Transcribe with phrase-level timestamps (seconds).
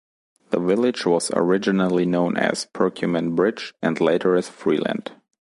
[0.49, 5.11] The village was originally known as Perkiomen Bridge and later as Freeland.